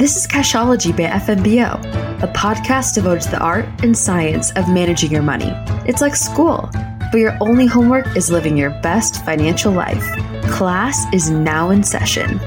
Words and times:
This 0.00 0.16
is 0.16 0.26
Cashology 0.26 0.96
by 0.96 1.10
FNBO, 1.10 1.74
a 2.22 2.26
podcast 2.28 2.94
devoted 2.94 3.20
to 3.24 3.32
the 3.32 3.38
art 3.38 3.66
and 3.82 3.94
science 3.94 4.50
of 4.52 4.66
managing 4.66 5.10
your 5.10 5.20
money. 5.20 5.52
It's 5.86 6.00
like 6.00 6.16
school, 6.16 6.70
but 7.12 7.18
your 7.18 7.36
only 7.42 7.66
homework 7.66 8.16
is 8.16 8.30
living 8.30 8.56
your 8.56 8.70
best 8.80 9.22
financial 9.26 9.70
life. 9.72 10.02
Class 10.44 11.04
is 11.12 11.28
now 11.28 11.68
in 11.68 11.82
session. 11.82 12.40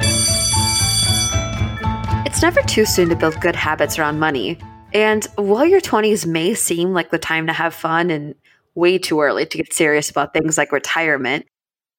It's 2.26 2.42
never 2.42 2.60
too 2.64 2.86
soon 2.86 3.10
to 3.10 3.16
build 3.16 3.40
good 3.40 3.56
habits 3.56 4.00
around 4.00 4.18
money. 4.18 4.58
And 4.92 5.24
while 5.36 5.68
your 5.68 5.80
20s 5.80 6.26
may 6.26 6.56
seem 6.56 6.92
like 6.92 7.12
the 7.12 7.20
time 7.20 7.46
to 7.46 7.54
have 7.54 7.76
fun 7.76 8.10
and 8.10 8.34
way 8.74 8.98
too 8.98 9.22
early 9.22 9.46
to 9.46 9.58
get 9.60 9.72
serious 9.72 10.10
about 10.10 10.34
things 10.34 10.58
like 10.58 10.72
retirement, 10.72 11.46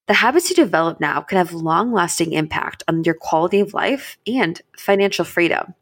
the 0.06 0.14
habits 0.14 0.50
you 0.50 0.56
develop 0.56 1.00
now 1.00 1.20
can 1.20 1.38
have 1.38 1.52
long 1.52 1.92
lasting 1.92 2.32
impact 2.32 2.82
on 2.88 3.04
your 3.04 3.14
quality 3.14 3.60
of 3.60 3.72
life 3.72 4.18
and 4.26 4.60
financial 4.76 5.24
freedom. 5.24 5.74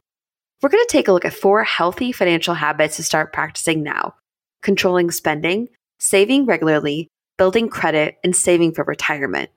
We're 0.61 0.69
going 0.69 0.85
to 0.85 0.93
take 0.93 1.09
a 1.09 1.13
look 1.13 1.25
at 1.25 1.35
four 1.35 1.65
healthy 1.65 2.13
financial 2.13 2.55
habits 2.55 2.97
to 2.97 3.03
start 3.03 3.33
practicing 3.33 3.83
now 3.83 4.15
controlling 4.63 5.11
spending, 5.11 5.69
saving 5.99 6.47
regularly, 6.47 7.09
building 7.37 7.69
credit, 7.69 8.17
and 8.23 8.37
saving 8.37 8.73
for 8.73 8.85
retirement. 8.85 9.51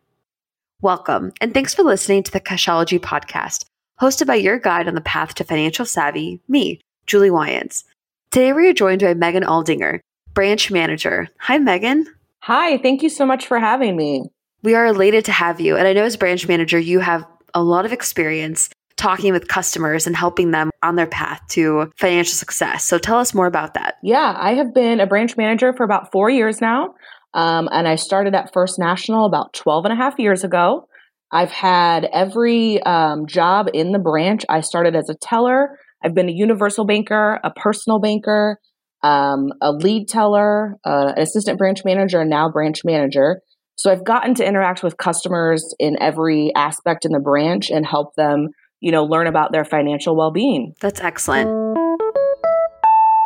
Welcome, 0.81 1.31
and 1.39 1.53
thanks 1.53 1.75
for 1.75 1.83
listening 1.83 2.23
to 2.23 2.31
the 2.31 2.39
Cashology 2.39 2.99
podcast, 2.99 3.65
hosted 4.01 4.25
by 4.25 4.33
your 4.33 4.57
guide 4.57 4.87
on 4.87 4.95
the 4.95 5.01
path 5.01 5.35
to 5.35 5.43
financial 5.43 5.85
savvy, 5.85 6.41
me, 6.47 6.81
Julie 7.05 7.29
Wyans. 7.29 7.83
Today 8.31 8.51
we 8.51 8.67
are 8.67 8.73
joined 8.73 9.01
by 9.01 9.13
Megan 9.13 9.43
Aldinger, 9.43 9.99
branch 10.33 10.71
manager. 10.71 11.29
Hi, 11.41 11.59
Megan. 11.59 12.07
Hi, 12.39 12.79
thank 12.79 13.03
you 13.03 13.09
so 13.09 13.27
much 13.27 13.45
for 13.45 13.59
having 13.59 13.95
me. 13.95 14.23
We 14.65 14.73
are 14.73 14.87
elated 14.87 15.25
to 15.25 15.31
have 15.31 15.61
you. 15.61 15.77
And 15.77 15.87
I 15.87 15.93
know 15.93 16.03
as 16.03 16.17
branch 16.17 16.47
manager, 16.47 16.79
you 16.79 16.99
have 16.99 17.23
a 17.53 17.61
lot 17.61 17.85
of 17.85 17.93
experience 17.93 18.69
talking 18.97 19.31
with 19.31 19.47
customers 19.47 20.07
and 20.07 20.15
helping 20.15 20.49
them 20.49 20.71
on 20.81 20.95
their 20.95 21.05
path 21.05 21.41
to 21.49 21.91
financial 21.97 22.33
success. 22.33 22.83
So 22.83 22.97
tell 22.97 23.19
us 23.19 23.33
more 23.35 23.45
about 23.45 23.75
that. 23.75 23.95
Yeah, 24.01 24.33
I 24.35 24.55
have 24.55 24.73
been 24.73 24.99
a 24.99 25.05
branch 25.05 25.37
manager 25.37 25.71
for 25.77 25.83
about 25.83 26.11
four 26.11 26.31
years 26.31 26.61
now. 26.61 26.95
Um, 27.35 27.69
and 27.71 27.87
I 27.87 27.95
started 27.95 28.33
at 28.33 28.53
First 28.53 28.79
National 28.79 29.25
about 29.25 29.53
12 29.53 29.85
and 29.85 29.93
a 29.93 29.97
half 29.97 30.17
years 30.17 30.43
ago. 30.43 30.87
I've 31.31 31.51
had 31.51 32.07
every 32.11 32.81
um, 32.83 33.27
job 33.27 33.67
in 33.71 33.91
the 33.91 33.99
branch. 33.99 34.45
I 34.49 34.61
started 34.61 34.95
as 34.95 35.09
a 35.09 35.15
teller. 35.21 35.77
I've 36.03 36.15
been 36.15 36.29
a 36.29 36.33
universal 36.33 36.85
banker, 36.85 37.39
a 37.43 37.51
personal 37.51 37.99
banker, 37.99 38.59
um, 39.03 39.51
a 39.61 39.71
lead 39.71 40.07
teller, 40.07 40.75
uh, 40.83 41.13
an 41.15 41.21
assistant 41.21 41.59
branch 41.59 41.81
manager, 41.85 42.21
and 42.21 42.29
now 42.29 42.49
branch 42.49 42.79
manager. 42.83 43.41
So 43.75 43.91
I've 43.91 44.03
gotten 44.03 44.33
to 44.35 44.45
interact 44.45 44.83
with 44.83 44.97
customers 44.97 45.73
in 45.79 46.01
every 46.01 46.53
aspect 46.55 47.05
in 47.05 47.11
the 47.11 47.19
branch 47.19 47.69
and 47.69 47.85
help 47.85 48.15
them, 48.15 48.49
you 48.79 48.91
know, 48.91 49.03
learn 49.03 49.27
about 49.27 49.51
their 49.51 49.65
financial 49.65 50.15
well-being. 50.15 50.75
That's 50.79 51.01
excellent. 51.01 51.49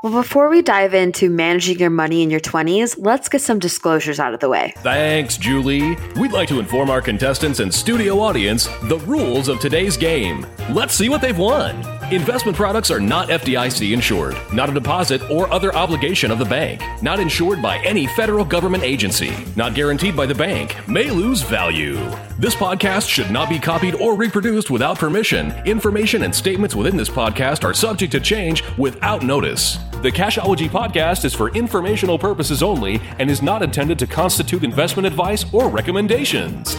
Well, 0.01 0.13
before 0.13 0.49
we 0.49 0.61
dive 0.61 0.93
into 0.93 1.29
managing 1.29 1.77
your 1.77 1.89
money 1.89 2.23
in 2.23 2.29
your 2.29 2.39
20s, 2.39 2.95
let's 2.97 3.27
get 3.27 3.41
some 3.41 3.59
disclosures 3.59 4.17
out 4.17 4.33
of 4.33 4.39
the 4.39 4.47
way. 4.47 4.73
Thanks, 4.77 5.35
Julie. 5.35 5.97
We'd 6.15 6.31
like 6.31 6.47
to 6.49 6.59
inform 6.59 6.89
our 6.89 7.01
contestants 7.01 7.59
and 7.59 7.73
studio 7.73 8.19
audience 8.21 8.67
the 8.83 8.99
rules 8.99 9.49
of 9.49 9.59
today's 9.59 9.97
game. 9.97 10.47
Let's 10.69 10.95
see 10.95 11.09
what 11.09 11.21
they've 11.21 11.37
won. 11.37 11.98
Investment 12.11 12.57
products 12.57 12.89
are 12.89 12.99
not 12.99 13.29
FDIC 13.29 13.93
insured, 13.93 14.35
not 14.51 14.67
a 14.67 14.73
deposit 14.73 15.21
or 15.29 15.51
other 15.53 15.75
obligation 15.75 16.31
of 16.31 16.39
the 16.39 16.45
bank, 16.45 16.81
not 17.03 17.19
insured 17.19 17.61
by 17.61 17.77
any 17.79 18.07
federal 18.07 18.43
government 18.43 18.83
agency, 18.83 19.31
not 19.55 19.75
guaranteed 19.75 20.15
by 20.15 20.25
the 20.25 20.33
bank, 20.33 20.75
may 20.87 21.11
lose 21.11 21.43
value. 21.43 21.97
This 22.39 22.55
podcast 22.55 23.07
should 23.07 23.29
not 23.29 23.47
be 23.47 23.59
copied 23.59 23.93
or 23.93 24.15
reproduced 24.15 24.71
without 24.71 24.97
permission. 24.97 25.51
Information 25.67 26.23
and 26.23 26.33
statements 26.33 26.73
within 26.73 26.97
this 26.97 27.09
podcast 27.09 27.63
are 27.63 27.75
subject 27.75 28.11
to 28.13 28.19
change 28.19 28.63
without 28.79 29.21
notice. 29.21 29.77
The 30.01 30.11
Cashology 30.11 30.67
podcast 30.67 31.25
is 31.25 31.35
for 31.35 31.49
informational 31.49 32.17
purposes 32.17 32.63
only 32.63 32.99
and 33.19 33.29
is 33.29 33.43
not 33.43 33.61
intended 33.61 33.99
to 33.99 34.07
constitute 34.07 34.63
investment 34.63 35.05
advice 35.05 35.45
or 35.53 35.69
recommendations. 35.69 36.75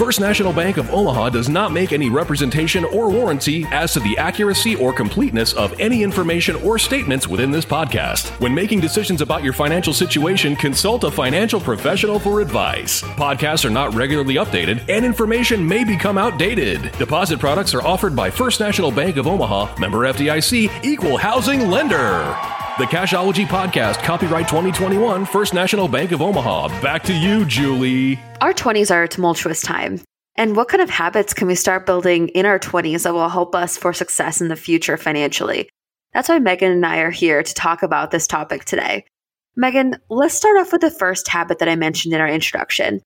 First 0.00 0.18
National 0.18 0.54
Bank 0.54 0.78
of 0.78 0.88
Omaha 0.94 1.28
does 1.28 1.50
not 1.50 1.72
make 1.72 1.92
any 1.92 2.08
representation 2.08 2.86
or 2.86 3.10
warranty 3.10 3.66
as 3.70 3.92
to 3.92 4.00
the 4.00 4.16
accuracy 4.16 4.74
or 4.76 4.94
completeness 4.94 5.52
of 5.52 5.78
any 5.78 6.02
information 6.02 6.56
or 6.56 6.78
statements 6.78 7.28
within 7.28 7.50
this 7.50 7.66
podcast. 7.66 8.30
When 8.40 8.54
making 8.54 8.80
decisions 8.80 9.20
about 9.20 9.44
your 9.44 9.52
financial 9.52 9.92
situation, 9.92 10.56
consult 10.56 11.04
a 11.04 11.10
financial 11.10 11.60
professional 11.60 12.18
for 12.18 12.40
advice. 12.40 13.02
Podcasts 13.02 13.66
are 13.66 13.70
not 13.70 13.94
regularly 13.94 14.36
updated 14.36 14.82
and 14.88 15.04
information 15.04 15.68
may 15.68 15.84
become 15.84 16.16
outdated. 16.16 16.92
Deposit 16.92 17.38
products 17.38 17.74
are 17.74 17.82
offered 17.82 18.16
by 18.16 18.30
First 18.30 18.58
National 18.58 18.90
Bank 18.90 19.18
of 19.18 19.26
Omaha, 19.26 19.78
member 19.78 19.98
FDIC, 19.98 20.82
equal 20.82 21.18
housing 21.18 21.68
lender. 21.68 22.34
The 22.80 22.86
Cashology 22.86 23.44
Podcast, 23.44 24.02
copyright 24.04 24.48
2021, 24.48 25.26
First 25.26 25.52
National 25.52 25.86
Bank 25.86 26.12
of 26.12 26.22
Omaha. 26.22 26.68
Back 26.80 27.02
to 27.02 27.12
you, 27.12 27.44
Julie. 27.44 28.18
Our 28.40 28.54
20s 28.54 28.90
are 28.90 29.02
a 29.02 29.08
tumultuous 29.08 29.60
time. 29.60 30.00
And 30.36 30.56
what 30.56 30.68
kind 30.68 30.80
of 30.80 30.88
habits 30.88 31.34
can 31.34 31.46
we 31.46 31.56
start 31.56 31.84
building 31.84 32.28
in 32.28 32.46
our 32.46 32.58
20s 32.58 33.02
that 33.02 33.12
will 33.12 33.28
help 33.28 33.54
us 33.54 33.76
for 33.76 33.92
success 33.92 34.40
in 34.40 34.48
the 34.48 34.56
future 34.56 34.96
financially? 34.96 35.68
That's 36.14 36.30
why 36.30 36.38
Megan 36.38 36.72
and 36.72 36.86
I 36.86 37.00
are 37.00 37.10
here 37.10 37.42
to 37.42 37.54
talk 37.54 37.82
about 37.82 38.12
this 38.12 38.26
topic 38.26 38.64
today. 38.64 39.04
Megan, 39.56 39.96
let's 40.08 40.32
start 40.32 40.56
off 40.56 40.72
with 40.72 40.80
the 40.80 40.90
first 40.90 41.28
habit 41.28 41.58
that 41.58 41.68
I 41.68 41.76
mentioned 41.76 42.14
in 42.14 42.20
our 42.22 42.28
introduction. 42.28 43.02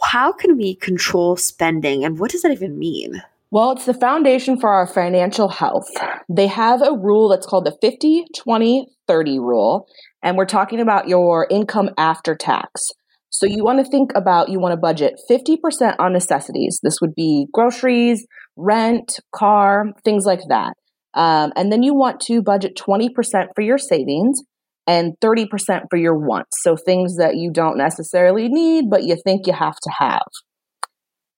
How 0.00 0.30
can 0.30 0.56
we 0.56 0.76
control 0.76 1.36
spending 1.36 2.04
and 2.04 2.20
what 2.20 2.30
does 2.30 2.42
that 2.42 2.52
even 2.52 2.78
mean? 2.78 3.20
Well, 3.50 3.72
it's 3.72 3.86
the 3.86 3.94
foundation 3.94 4.58
for 4.58 4.70
our 4.70 4.86
financial 4.86 5.48
health. 5.48 5.88
They 6.28 6.48
have 6.48 6.82
a 6.82 6.92
rule 6.92 7.28
that's 7.28 7.46
called 7.46 7.64
the 7.64 7.76
50 7.80 8.24
20 8.36 8.86
30 9.06 9.38
rule, 9.38 9.86
and 10.22 10.36
we're 10.36 10.46
talking 10.46 10.80
about 10.80 11.08
your 11.08 11.46
income 11.48 11.90
after 11.96 12.34
tax. 12.34 12.88
So 13.30 13.46
you 13.46 13.64
want 13.64 13.84
to 13.84 13.90
think 13.90 14.12
about 14.16 14.48
you 14.48 14.58
want 14.58 14.72
to 14.72 14.76
budget 14.76 15.14
50% 15.30 15.96
on 15.98 16.12
necessities. 16.12 16.80
This 16.82 17.00
would 17.00 17.14
be 17.14 17.46
groceries, 17.52 18.26
rent, 18.56 19.20
car, 19.34 19.92
things 20.04 20.24
like 20.24 20.40
that. 20.48 20.72
Um, 21.14 21.52
and 21.54 21.70
then 21.70 21.82
you 21.82 21.94
want 21.94 22.20
to 22.22 22.42
budget 22.42 22.76
20% 22.76 23.10
for 23.54 23.62
your 23.62 23.78
savings 23.78 24.40
and 24.86 25.14
30% 25.22 25.48
for 25.90 25.96
your 25.96 26.16
wants. 26.16 26.58
So 26.62 26.76
things 26.76 27.16
that 27.16 27.36
you 27.36 27.50
don't 27.52 27.76
necessarily 27.76 28.48
need, 28.48 28.86
but 28.90 29.02
you 29.02 29.16
think 29.24 29.46
you 29.46 29.52
have 29.52 29.76
to 29.76 29.90
have. 29.98 30.26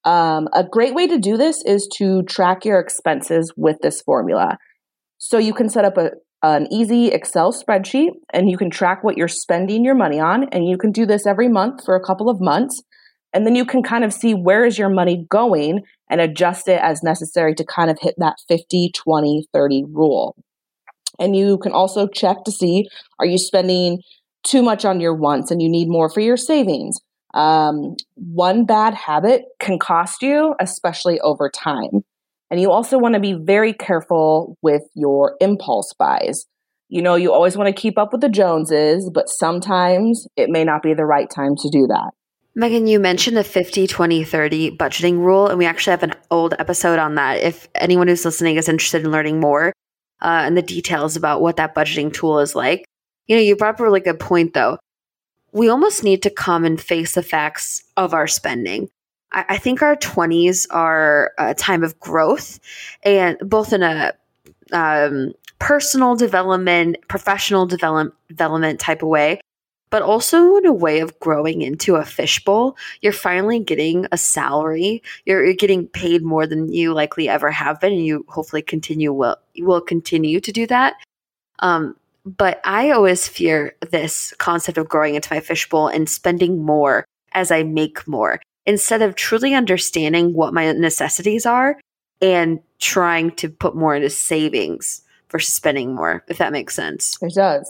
Um, 0.04 0.48
a 0.52 0.64
great 0.64 0.94
way 0.94 1.06
to 1.06 1.18
do 1.18 1.36
this 1.36 1.62
is 1.64 1.88
to 1.96 2.22
track 2.22 2.64
your 2.64 2.78
expenses 2.78 3.52
with 3.56 3.78
this 3.82 4.00
formula. 4.00 4.58
So 5.18 5.38
you 5.38 5.52
can 5.52 5.68
set 5.68 5.84
up 5.84 5.96
a, 5.96 6.10
an 6.42 6.68
easy 6.72 7.08
Excel 7.08 7.52
spreadsheet 7.52 8.10
and 8.32 8.48
you 8.48 8.56
can 8.56 8.70
track 8.70 9.02
what 9.02 9.16
you're 9.16 9.28
spending 9.28 9.84
your 9.84 9.96
money 9.96 10.20
on. 10.20 10.44
And 10.50 10.68
you 10.68 10.78
can 10.78 10.92
do 10.92 11.04
this 11.04 11.26
every 11.26 11.48
month 11.48 11.84
for 11.84 11.96
a 11.96 12.04
couple 12.04 12.30
of 12.30 12.40
months. 12.40 12.82
And 13.34 13.46
then 13.46 13.54
you 13.54 13.64
can 13.64 13.82
kind 13.82 14.04
of 14.04 14.12
see 14.12 14.32
where 14.32 14.64
is 14.64 14.78
your 14.78 14.88
money 14.88 15.26
going 15.28 15.82
and 16.08 16.20
adjust 16.20 16.68
it 16.68 16.80
as 16.80 17.02
necessary 17.02 17.54
to 17.56 17.64
kind 17.64 17.90
of 17.90 17.98
hit 18.00 18.14
that 18.18 18.36
50, 18.48 18.92
20, 18.94 19.48
30 19.52 19.84
rule. 19.90 20.36
And 21.18 21.36
you 21.36 21.58
can 21.58 21.72
also 21.72 22.06
check 22.06 22.44
to 22.44 22.52
see 22.52 22.88
are 23.18 23.26
you 23.26 23.38
spending 23.38 24.00
too 24.44 24.62
much 24.62 24.84
on 24.84 25.00
your 25.00 25.14
wants 25.14 25.50
and 25.50 25.60
you 25.60 25.68
need 25.68 25.88
more 25.88 26.08
for 26.08 26.20
your 26.20 26.36
savings? 26.36 26.96
Um, 27.34 27.96
one 28.14 28.64
bad 28.64 28.94
habit 28.94 29.44
can 29.58 29.78
cost 29.78 30.22
you, 30.22 30.54
especially 30.60 31.20
over 31.20 31.50
time. 31.50 32.04
And 32.50 32.60
you 32.60 32.70
also 32.70 32.98
want 32.98 33.14
to 33.14 33.20
be 33.20 33.34
very 33.34 33.72
careful 33.72 34.56
with 34.62 34.82
your 34.94 35.36
impulse 35.40 35.92
buys. 35.98 36.46
You 36.88 37.02
know, 37.02 37.16
you 37.16 37.32
always 37.32 37.56
want 37.56 37.74
to 37.74 37.78
keep 37.78 37.98
up 37.98 38.12
with 38.12 38.22
the 38.22 38.30
Joneses, 38.30 39.10
but 39.12 39.28
sometimes 39.28 40.26
it 40.36 40.48
may 40.48 40.64
not 40.64 40.82
be 40.82 40.94
the 40.94 41.04
right 41.04 41.28
time 41.28 41.54
to 41.56 41.68
do 41.68 41.86
that. 41.88 42.12
Megan, 42.54 42.86
you 42.86 42.98
mentioned 42.98 43.36
the 43.36 43.44
50, 43.44 43.86
20, 43.86 44.24
30 44.24 44.76
budgeting 44.78 45.18
rule, 45.18 45.48
and 45.48 45.58
we 45.58 45.66
actually 45.66 45.90
have 45.92 46.02
an 46.02 46.14
old 46.30 46.54
episode 46.58 46.98
on 46.98 47.14
that. 47.16 47.42
If 47.42 47.68
anyone 47.74 48.08
who's 48.08 48.24
listening 48.24 48.56
is 48.56 48.68
interested 48.68 49.04
in 49.04 49.12
learning 49.12 49.38
more 49.38 49.74
uh, 50.22 50.42
and 50.44 50.56
the 50.56 50.62
details 50.62 51.14
about 51.14 51.42
what 51.42 51.56
that 51.56 51.74
budgeting 51.74 52.12
tool 52.12 52.40
is 52.40 52.54
like, 52.54 52.86
you 53.26 53.36
know, 53.36 53.42
you 53.42 53.54
brought 53.54 53.74
up 53.74 53.80
a 53.80 53.84
really 53.84 54.00
good 54.00 54.18
point 54.18 54.54
though 54.54 54.78
we 55.52 55.68
almost 55.68 56.04
need 56.04 56.22
to 56.22 56.30
come 56.30 56.64
and 56.64 56.80
face 56.80 57.14
the 57.14 57.22
facts 57.22 57.82
of 57.96 58.14
our 58.14 58.26
spending. 58.26 58.90
I, 59.32 59.44
I 59.50 59.58
think 59.58 59.82
our 59.82 59.96
20s 59.96 60.66
are 60.70 61.32
a 61.38 61.54
time 61.54 61.82
of 61.82 61.98
growth, 62.00 62.60
and 63.02 63.38
both 63.40 63.72
in 63.72 63.82
a 63.82 64.12
um, 64.72 65.32
personal 65.58 66.16
development, 66.16 66.96
professional 67.08 67.66
develop, 67.66 68.14
development 68.28 68.80
type 68.80 69.02
of 69.02 69.08
way, 69.08 69.40
but 69.90 70.02
also 70.02 70.56
in 70.56 70.66
a 70.66 70.72
way 70.72 71.00
of 71.00 71.18
growing 71.18 71.62
into 71.62 71.96
a 71.96 72.04
fishbowl. 72.04 72.76
You're 73.00 73.12
finally 73.12 73.60
getting 73.60 74.06
a 74.12 74.18
salary. 74.18 75.02
You're, 75.24 75.44
you're, 75.44 75.54
getting 75.54 75.86
paid 75.86 76.22
more 76.22 76.46
than 76.46 76.72
you 76.72 76.92
likely 76.92 77.28
ever 77.28 77.50
have 77.50 77.80
been, 77.80 77.92
and 77.92 78.04
you 78.04 78.24
hopefully 78.28 78.62
continue 78.62 79.12
will 79.12 79.36
will 79.58 79.80
continue 79.80 80.40
to 80.40 80.52
do 80.52 80.66
that. 80.66 80.94
Um, 81.60 81.96
but 82.36 82.60
I 82.64 82.90
always 82.90 83.26
fear 83.26 83.74
this 83.90 84.34
concept 84.38 84.76
of 84.76 84.88
growing 84.88 85.14
into 85.14 85.32
my 85.32 85.40
fishbowl 85.40 85.88
and 85.88 86.08
spending 86.08 86.64
more 86.64 87.04
as 87.32 87.50
I 87.50 87.62
make 87.62 88.06
more 88.06 88.40
instead 88.66 89.00
of 89.00 89.14
truly 89.14 89.54
understanding 89.54 90.34
what 90.34 90.52
my 90.52 90.72
necessities 90.72 91.46
are 91.46 91.80
and 92.20 92.60
trying 92.80 93.30
to 93.36 93.48
put 93.48 93.74
more 93.74 93.94
into 93.94 94.10
savings 94.10 95.02
versus 95.30 95.54
spending 95.54 95.94
more, 95.94 96.24
if 96.28 96.38
that 96.38 96.52
makes 96.52 96.74
sense. 96.74 97.16
It 97.22 97.34
does. 97.34 97.66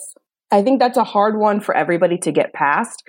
I 0.50 0.62
think 0.62 0.80
that's 0.80 0.96
a 0.96 1.04
hard 1.04 1.38
one 1.38 1.60
for 1.60 1.76
everybody 1.76 2.18
to 2.18 2.32
get 2.32 2.52
past 2.52 3.04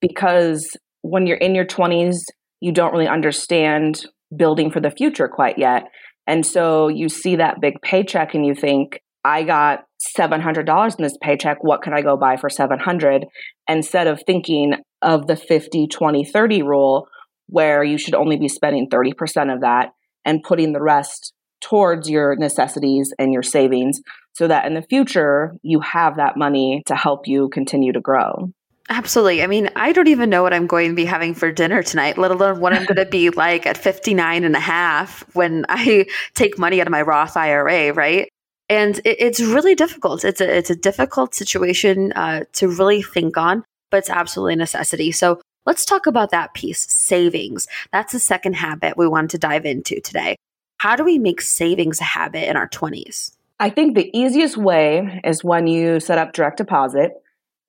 because 0.00 0.76
when 1.02 1.26
you're 1.26 1.36
in 1.36 1.54
your 1.54 1.66
20s, 1.66 2.16
you 2.60 2.72
don't 2.72 2.92
really 2.92 3.08
understand 3.08 4.06
building 4.34 4.70
for 4.70 4.80
the 4.80 4.90
future 4.90 5.28
quite 5.28 5.58
yet. 5.58 5.84
And 6.26 6.46
so 6.46 6.88
you 6.88 7.08
see 7.08 7.36
that 7.36 7.60
big 7.60 7.74
paycheck 7.82 8.34
and 8.34 8.46
you 8.46 8.54
think, 8.54 9.00
I 9.24 9.42
got 9.42 9.84
$700 10.16 10.98
in 10.98 11.02
this 11.02 11.16
paycheck. 11.22 11.62
What 11.62 11.82
can 11.82 11.92
I 11.92 12.02
go 12.02 12.16
buy 12.16 12.36
for 12.36 12.50
700 12.50 13.26
instead 13.68 14.06
of 14.06 14.22
thinking 14.26 14.74
of 15.02 15.26
the 15.26 15.36
50, 15.36 15.86
20, 15.86 16.24
30 16.24 16.62
rule 16.62 17.08
where 17.46 17.84
you 17.84 17.98
should 17.98 18.14
only 18.14 18.36
be 18.36 18.48
spending 18.48 18.88
30% 18.88 19.52
of 19.52 19.60
that 19.60 19.90
and 20.24 20.42
putting 20.42 20.72
the 20.72 20.82
rest 20.82 21.32
towards 21.60 22.10
your 22.10 22.36
necessities 22.36 23.12
and 23.18 23.32
your 23.32 23.42
savings 23.42 24.00
so 24.34 24.48
that 24.48 24.66
in 24.66 24.74
the 24.74 24.82
future 24.82 25.54
you 25.62 25.80
have 25.80 26.16
that 26.16 26.36
money 26.36 26.82
to 26.86 26.94
help 26.94 27.26
you 27.26 27.48
continue 27.50 27.92
to 27.92 28.00
grow. 28.00 28.50
Absolutely. 28.90 29.42
I 29.42 29.46
mean, 29.46 29.70
I 29.76 29.92
don't 29.92 30.08
even 30.08 30.28
know 30.28 30.42
what 30.42 30.52
I'm 30.52 30.66
going 30.66 30.90
to 30.90 30.94
be 30.94 31.06
having 31.06 31.34
for 31.34 31.50
dinner 31.50 31.82
tonight, 31.82 32.18
let 32.18 32.30
alone 32.30 32.60
what 32.60 32.74
I'm 32.74 32.84
going 32.84 32.96
to 32.96 33.06
be 33.06 33.30
like 33.30 33.64
at 33.64 33.78
59 33.78 34.44
and 34.44 34.54
a 34.54 34.60
half 34.60 35.24
when 35.34 35.64
I 35.70 36.04
take 36.34 36.58
money 36.58 36.82
out 36.82 36.86
of 36.86 36.90
my 36.90 37.00
Roth 37.00 37.34
IRA, 37.34 37.94
right? 37.94 38.28
And 38.68 38.98
it, 38.98 39.16
it's 39.20 39.40
really 39.40 39.74
difficult. 39.74 40.24
It's 40.24 40.40
a, 40.40 40.56
it's 40.56 40.70
a 40.70 40.76
difficult 40.76 41.34
situation 41.34 42.12
uh, 42.12 42.44
to 42.54 42.68
really 42.68 43.02
think 43.02 43.36
on, 43.36 43.64
but 43.90 43.98
it's 43.98 44.10
absolutely 44.10 44.54
a 44.54 44.56
necessity. 44.56 45.12
So 45.12 45.40
let's 45.66 45.84
talk 45.84 46.06
about 46.06 46.30
that 46.30 46.54
piece 46.54 46.90
savings. 46.92 47.66
That's 47.92 48.12
the 48.12 48.20
second 48.20 48.54
habit 48.54 48.96
we 48.96 49.08
want 49.08 49.30
to 49.32 49.38
dive 49.38 49.66
into 49.66 50.00
today. 50.00 50.36
How 50.78 50.96
do 50.96 51.04
we 51.04 51.18
make 51.18 51.40
savings 51.40 52.00
a 52.00 52.04
habit 52.04 52.48
in 52.48 52.56
our 52.56 52.68
20s? 52.68 53.32
I 53.60 53.70
think 53.70 53.94
the 53.94 54.10
easiest 54.16 54.56
way 54.56 55.20
is 55.24 55.44
when 55.44 55.66
you 55.66 56.00
set 56.00 56.18
up 56.18 56.32
direct 56.32 56.58
deposit 56.58 57.12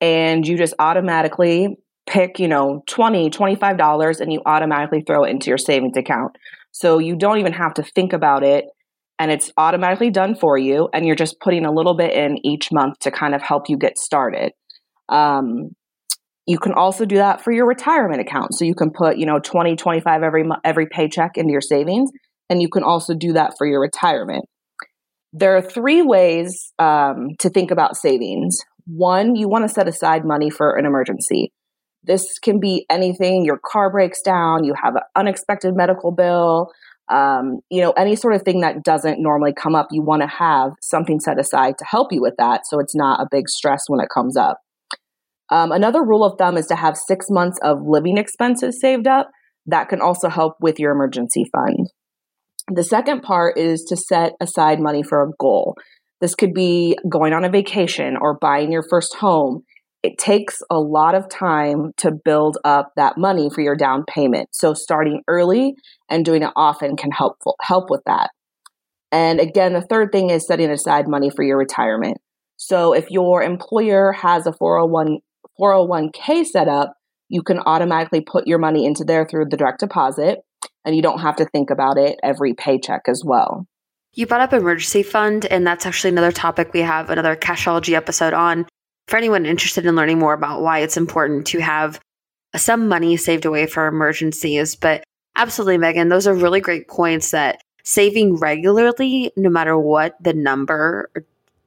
and 0.02 0.46
you 0.46 0.58
just 0.58 0.74
automatically 0.80 1.78
pick, 2.08 2.40
you 2.40 2.48
know, 2.48 2.84
20, 2.88 3.30
$25 3.30 4.20
and 4.20 4.34
you 4.34 4.42
automatically 4.46 5.02
throw 5.02 5.24
it 5.24 5.30
into 5.30 5.50
your 5.50 5.58
savings 5.58 5.98
account. 5.98 6.38
So 6.72 6.98
you 6.98 7.16
don't 7.16 7.40
even 7.40 7.54
have 7.54 7.74
to 7.76 7.84
think 7.84 8.14
about 8.14 8.44
it 8.44 8.66
and 9.20 9.32
it's 9.32 9.52
automatically 9.58 10.10
done 10.10 10.36
for 10.36 10.58
you 10.58 10.90
and 10.94 11.06
you're 11.06 11.16
just 11.16 11.40
putting 11.40 11.66
a 11.66 11.72
little 11.72 11.96
bit 11.96 12.14
in 12.14 12.38
each 12.46 12.72
month 12.72 13.00
to 13.00 13.12
kind 13.12 13.34
of 13.34 13.42
help 13.42 13.70
you 13.70 13.78
get 13.78 13.98
started. 13.98 14.52
Um, 15.10 15.70
you 16.46 16.60
can 16.60 16.74
also 16.74 17.06
do 17.06 17.16
that 17.16 17.42
for 17.42 17.52
your 17.52 17.68
retirement 17.68 18.22
account. 18.22 18.54
So 18.54 18.66
you 18.66 18.76
can 18.76 18.92
put, 18.92 19.18
you 19.18 19.26
know, 19.26 19.40
20, 19.40 19.76
25 19.76 20.22
every 20.22 20.44
every 20.64 20.88
paycheck 20.88 21.38
into 21.38 21.52
your 21.52 21.62
savings 21.62 22.12
and 22.50 22.62
you 22.62 22.70
can 22.70 22.84
also 22.84 23.14
do 23.16 23.34
that 23.34 23.54
for 23.58 23.66
your 23.66 23.82
retirement. 23.82 24.46
There 25.34 25.56
are 25.56 25.62
three 25.62 26.02
ways 26.02 26.72
um, 26.80 27.30
to 27.40 27.50
think 27.50 27.72
about 27.72 27.98
savings. 27.98 28.60
One, 28.86 29.36
you 29.36 29.50
want 29.50 29.68
to 29.68 29.74
set 29.74 29.88
aside 29.88 30.24
money 30.24 30.50
for 30.50 30.78
an 30.78 30.86
emergency. 30.86 31.52
This 32.04 32.38
can 32.38 32.60
be 32.60 32.86
anything 32.90 33.44
your 33.44 33.60
car 33.66 33.92
breaks 33.92 34.22
down, 34.22 34.64
you 34.64 34.76
have 34.82 34.96
an 34.96 35.02
unexpected 35.16 35.76
medical 35.76 36.12
bill, 36.12 36.72
um, 37.10 37.60
you 37.70 37.82
know, 37.82 37.92
any 37.92 38.16
sort 38.16 38.34
of 38.34 38.42
thing 38.42 38.62
that 38.62 38.84
doesn't 38.84 39.22
normally 39.22 39.54
come 39.54 39.76
up, 39.76 39.88
you 39.92 40.02
want 40.02 40.22
to 40.22 40.28
have 40.28 40.72
something 40.82 41.20
set 41.20 41.40
aside 41.40 41.78
to 41.78 41.86
help 41.86 42.12
you 42.12 42.22
with 42.22 42.34
that 42.38 42.62
so 42.66 42.80
it's 42.80 42.96
not 42.96 43.20
a 43.20 43.28
big 43.30 43.48
stress 43.48 43.84
when 43.88 44.00
it 44.00 44.10
comes 44.14 44.36
up. 44.36 44.60
Um, 45.52 45.72
another 45.72 46.04
rule 46.04 46.24
of 46.24 46.38
thumb 46.40 46.58
is 46.58 46.66
to 46.68 46.76
have 46.76 46.98
six 46.98 47.28
months 47.30 47.60
of 47.62 47.80
living 47.86 48.18
expenses 48.18 48.80
saved 48.82 49.08
up. 49.08 49.30
That 49.68 49.90
can 49.90 50.02
also 50.02 50.30
help 50.30 50.56
with 50.60 50.80
your 50.80 50.92
emergency 50.92 51.46
fund. 51.52 51.92
The 52.74 52.84
second 52.84 53.22
part 53.22 53.58
is 53.58 53.84
to 53.90 53.96
set 53.96 54.34
aside 54.40 54.80
money 54.80 55.04
for 55.04 55.22
a 55.22 55.32
goal. 55.40 55.76
This 56.22 56.34
could 56.34 56.54
be 56.54 56.98
going 57.08 57.34
on 57.34 57.46
a 57.46 57.50
vacation 57.50 58.18
or 58.20 58.40
buying 58.40 58.72
your 58.72 58.84
first 58.90 59.16
home. 59.16 59.64
It 60.06 60.20
takes 60.20 60.62
a 60.70 60.80
lot 60.80 61.16
of 61.16 61.28
time 61.30 61.92
to 61.98 62.12
build 62.12 62.60
up 62.64 62.92
that 62.96 63.18
money 63.18 63.50
for 63.50 63.62
your 63.62 63.76
down 63.76 64.04
payment. 64.08 64.50
So 64.52 64.76
starting 64.76 65.24
early 65.28 65.74
and 66.12 66.24
doing 66.24 66.44
it 66.44 66.52
often 66.56 66.96
can 66.96 67.10
help 67.10 67.38
help 67.60 67.90
with 67.90 68.02
that. 68.06 68.30
And 69.12 69.40
again, 69.40 69.74
the 69.74 69.82
third 69.82 70.12
thing 70.12 70.30
is 70.30 70.46
setting 70.46 70.70
aside 70.70 71.08
money 71.08 71.32
for 71.32 71.42
your 71.44 71.58
retirement. 71.58 72.18
So 72.56 72.94
if 72.94 73.10
your 73.10 73.42
employer 73.42 74.12
has 74.12 74.46
a 74.46 74.54
401 74.54 75.22
401k 75.60 76.46
set 76.46 76.68
up, 76.68 76.94
you 77.28 77.42
can 77.42 77.58
automatically 77.58 78.22
put 78.22 78.46
your 78.46 78.60
money 78.60 78.86
into 78.86 79.04
there 79.04 79.26
through 79.26 79.46
the 79.50 79.58
direct 79.58 79.80
deposit 79.80 80.42
and 80.86 80.96
you 80.96 81.02
don't 81.02 81.22
have 81.22 81.38
to 81.38 81.46
think 81.46 81.72
about 81.72 81.98
it 81.98 82.20
every 82.22 82.54
paycheck 82.54 83.02
as 83.08 83.24
well. 83.26 83.66
You 84.14 84.28
brought 84.28 84.42
up 84.42 84.54
emergency 84.54 85.02
fund, 85.02 85.46
and 85.46 85.66
that's 85.66 85.86
actually 85.86 86.12
another 86.12 86.32
topic 86.32 86.74
we 86.74 86.82
have 86.82 87.10
another 87.10 87.36
cashology 87.36 87.96
episode 87.96 88.34
on. 88.34 88.68
For 89.08 89.18
anyone 89.18 89.46
interested 89.46 89.86
in 89.86 89.96
learning 89.96 90.20
more 90.20 90.34
about 90.34 90.62
why 90.62 90.80
it's 90.80 90.98
important 90.98 91.46
to 91.48 91.60
have 91.60 92.00
some 92.56 92.88
money 92.88 93.18
saved 93.18 93.46
away 93.46 93.68
for 93.68 93.88
emergencies, 93.88 94.76
but 94.76 95.04
absolutely, 95.36 95.78
Megan, 95.78 96.10
those 96.10 96.28
are 96.28 96.34
really 96.34 96.62
great 96.62 96.88
points 96.88 97.32
that 97.32 97.62
saving 97.84 98.38
regularly, 98.38 99.32
no 99.36 99.50
matter 99.50 99.78
what 99.78 100.16
the 100.22 100.34
number 100.34 101.10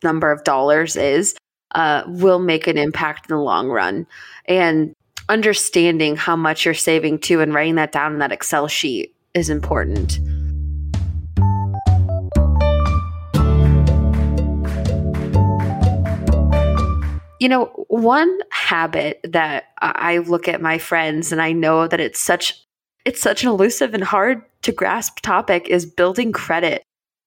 number 0.02 0.30
of 0.30 0.44
dollars 0.44 0.96
is, 0.96 1.34
uh, 1.72 2.04
will 2.06 2.38
make 2.38 2.66
an 2.66 2.78
impact 2.78 3.28
in 3.28 3.36
the 3.36 3.42
long 3.42 3.68
run. 3.68 4.06
And 4.46 4.94
understanding 5.28 6.16
how 6.16 6.36
much 6.36 6.64
you're 6.64 6.74
saving 6.74 7.18
too 7.18 7.40
and 7.40 7.52
writing 7.52 7.74
that 7.76 7.92
down 7.92 8.12
in 8.12 8.18
that 8.20 8.32
Excel 8.32 8.68
sheet 8.68 9.14
is 9.34 9.50
important. 9.50 10.18
You 17.38 17.48
know, 17.48 17.66
one 17.88 18.38
habit 18.50 19.20
that 19.22 19.66
I 19.80 20.18
look 20.18 20.48
at 20.48 20.60
my 20.60 20.78
friends 20.78 21.30
and 21.30 21.40
I 21.40 21.52
know 21.52 21.86
that 21.86 22.00
it's 22.00 22.20
such 22.20 22.64
it's 23.04 23.20
such 23.20 23.42
an 23.42 23.48
elusive 23.48 23.94
and 23.94 24.04
hard 24.04 24.42
to 24.62 24.72
grasp 24.72 25.20
topic 25.20 25.68
is 25.68 25.86
building 25.86 26.32
credit. 26.32 26.82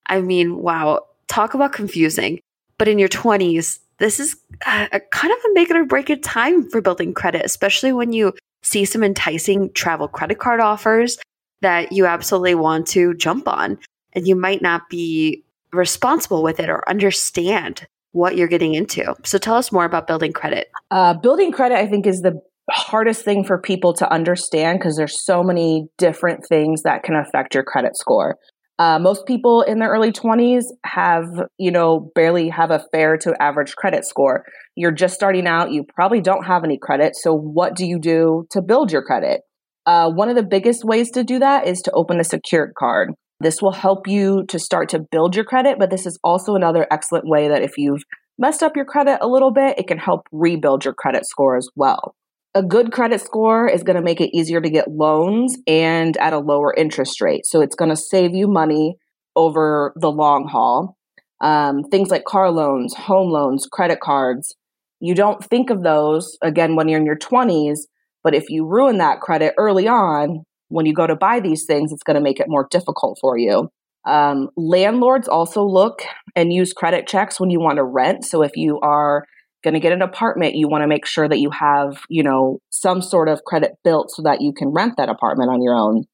I 0.06 0.20
mean, 0.20 0.58
wow, 0.58 1.06
talk 1.28 1.54
about 1.54 1.72
confusing. 1.72 2.40
But 2.78 2.88
in 2.88 2.98
your 2.98 3.08
20s, 3.08 3.78
this 3.98 4.20
is 4.20 4.36
a, 4.66 5.00
kind 5.10 5.32
of 5.32 5.38
a 5.38 5.54
make 5.54 5.70
it 5.70 5.76
or 5.76 5.84
break 5.84 6.10
it 6.10 6.22
time 6.22 6.68
for 6.68 6.80
building 6.80 7.14
credit, 7.14 7.44
especially 7.44 7.92
when 7.92 8.12
you 8.12 8.32
see 8.62 8.84
some 8.84 9.02
enticing 9.02 9.72
travel 9.72 10.08
credit 10.08 10.38
card 10.38 10.60
offers 10.60 11.18
that 11.62 11.92
you 11.92 12.06
absolutely 12.06 12.54
want 12.54 12.86
to 12.88 13.14
jump 13.14 13.48
on. 13.48 13.78
And 14.12 14.26
you 14.26 14.36
might 14.36 14.62
not 14.62 14.88
be 14.88 15.42
responsible 15.72 16.42
with 16.42 16.60
it 16.60 16.68
or 16.68 16.88
understand 16.88 17.86
what 18.12 18.36
you're 18.36 18.48
getting 18.48 18.74
into. 18.74 19.14
So 19.24 19.38
tell 19.38 19.56
us 19.56 19.72
more 19.72 19.84
about 19.84 20.06
building 20.06 20.32
credit. 20.32 20.68
Uh, 20.90 21.14
building 21.14 21.50
credit, 21.52 21.78
I 21.78 21.86
think, 21.86 22.06
is 22.06 22.20
the 22.20 22.40
hardest 22.70 23.24
thing 23.24 23.44
for 23.44 23.60
people 23.60 23.92
to 23.94 24.10
understand 24.12 24.78
because 24.78 24.96
there's 24.96 25.24
so 25.24 25.42
many 25.42 25.88
different 25.98 26.46
things 26.48 26.82
that 26.82 27.02
can 27.02 27.16
affect 27.16 27.54
your 27.54 27.64
credit 27.64 27.96
score. 27.96 28.36
Uh, 28.78 28.98
most 28.98 29.26
people 29.26 29.62
in 29.62 29.78
their 29.78 29.90
early 29.90 30.12
20s 30.12 30.64
have, 30.84 31.26
you 31.58 31.70
know, 31.70 32.10
barely 32.14 32.48
have 32.48 32.70
a 32.70 32.84
fair 32.90 33.16
to 33.16 33.34
average 33.40 33.74
credit 33.76 34.04
score. 34.04 34.44
You're 34.76 34.92
just 34.92 35.14
starting 35.14 35.46
out, 35.46 35.72
you 35.72 35.84
probably 35.94 36.20
don't 36.20 36.46
have 36.46 36.64
any 36.64 36.78
credit. 36.80 37.14
So, 37.14 37.34
what 37.34 37.76
do 37.76 37.86
you 37.86 37.98
do 38.00 38.46
to 38.50 38.62
build 38.62 38.90
your 38.90 39.02
credit? 39.02 39.42
Uh, 39.84 40.10
one 40.10 40.28
of 40.28 40.36
the 40.36 40.42
biggest 40.42 40.84
ways 40.84 41.10
to 41.10 41.24
do 41.24 41.38
that 41.40 41.66
is 41.66 41.82
to 41.82 41.90
open 41.92 42.20
a 42.20 42.24
secured 42.24 42.72
card. 42.78 43.12
This 43.42 43.60
will 43.60 43.72
help 43.72 44.06
you 44.06 44.44
to 44.48 44.58
start 44.58 44.88
to 44.90 44.98
build 44.98 45.34
your 45.36 45.44
credit, 45.44 45.78
but 45.78 45.90
this 45.90 46.06
is 46.06 46.18
also 46.22 46.54
another 46.54 46.86
excellent 46.90 47.26
way 47.26 47.48
that 47.48 47.62
if 47.62 47.76
you've 47.76 48.02
messed 48.38 48.62
up 48.62 48.76
your 48.76 48.84
credit 48.84 49.18
a 49.20 49.28
little 49.28 49.52
bit, 49.52 49.78
it 49.78 49.86
can 49.86 49.98
help 49.98 50.26
rebuild 50.32 50.84
your 50.84 50.94
credit 50.94 51.26
score 51.26 51.56
as 51.56 51.68
well 51.76 52.14
a 52.54 52.62
good 52.62 52.92
credit 52.92 53.20
score 53.20 53.68
is 53.68 53.82
going 53.82 53.96
to 53.96 54.02
make 54.02 54.20
it 54.20 54.36
easier 54.36 54.60
to 54.60 54.70
get 54.70 54.90
loans 54.90 55.56
and 55.66 56.16
at 56.18 56.32
a 56.32 56.38
lower 56.38 56.72
interest 56.74 57.20
rate. 57.20 57.46
So 57.46 57.60
it's 57.60 57.74
going 57.74 57.90
to 57.90 57.96
save 57.96 58.34
you 58.34 58.46
money 58.46 58.96
over 59.34 59.92
the 59.96 60.10
long 60.10 60.48
haul. 60.48 60.96
Um, 61.40 61.82
things 61.84 62.10
like 62.10 62.24
car 62.24 62.50
loans, 62.50 62.94
home 62.94 63.30
loans, 63.30 63.66
credit 63.70 64.00
cards. 64.00 64.54
You 65.00 65.14
don't 65.14 65.42
think 65.42 65.70
of 65.70 65.82
those 65.82 66.36
again 66.42 66.76
when 66.76 66.88
you're 66.88 67.00
in 67.00 67.06
your 67.06 67.18
20s, 67.18 67.78
but 68.22 68.34
if 68.34 68.44
you 68.48 68.66
ruin 68.66 68.98
that 68.98 69.20
credit 69.20 69.54
early 69.58 69.88
on, 69.88 70.44
when 70.72 70.86
you 70.86 70.94
go 70.94 71.06
to 71.06 71.14
buy 71.14 71.40
these 71.40 71.64
things, 71.64 71.92
it's 71.92 72.02
going 72.02 72.16
to 72.16 72.22
make 72.22 72.40
it 72.40 72.46
more 72.48 72.66
difficult 72.70 73.18
for 73.20 73.38
you. 73.38 73.68
Um, 74.04 74.48
landlords 74.56 75.28
also 75.28 75.62
look 75.64 76.02
and 76.34 76.52
use 76.52 76.72
credit 76.72 77.06
checks 77.06 77.38
when 77.38 77.50
you 77.50 77.60
want 77.60 77.76
to 77.76 77.84
rent. 77.84 78.24
So 78.24 78.42
if 78.42 78.56
you 78.56 78.80
are 78.80 79.24
going 79.62 79.74
to 79.74 79.80
get 79.80 79.92
an 79.92 80.02
apartment, 80.02 80.56
you 80.56 80.68
want 80.68 80.82
to 80.82 80.88
make 80.88 81.06
sure 81.06 81.28
that 81.28 81.38
you 81.38 81.50
have, 81.50 82.02
you 82.08 82.22
know, 82.22 82.58
some 82.70 83.00
sort 83.00 83.28
of 83.28 83.44
credit 83.44 83.72
built 83.84 84.10
so 84.10 84.22
that 84.22 84.40
you 84.40 84.52
can 84.52 84.68
rent 84.68 84.94
that 84.96 85.08
apartment 85.08 85.50
on 85.50 85.62
your 85.62 85.74
own. 85.74 86.04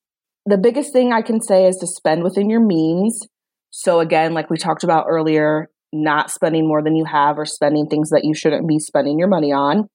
The 0.44 0.58
biggest 0.58 0.92
thing 0.92 1.12
I 1.12 1.22
can 1.22 1.40
say 1.40 1.66
is 1.66 1.76
to 1.78 1.86
spend 1.86 2.24
within 2.24 2.50
your 2.50 2.60
means. 2.60 3.26
So 3.70 4.00
again, 4.00 4.34
like 4.34 4.50
we 4.50 4.58
talked 4.58 4.84
about 4.84 5.06
earlier, 5.08 5.68
not 5.92 6.30
spending 6.30 6.66
more 6.66 6.82
than 6.82 6.96
you 6.96 7.04
have 7.06 7.38
or 7.38 7.46
spending 7.46 7.86
things 7.86 8.10
that 8.10 8.24
you 8.24 8.34
shouldn't 8.34 8.68
be 8.68 8.78
spending 8.78 9.18
your 9.18 9.28
money 9.28 9.52
on. 9.52 9.88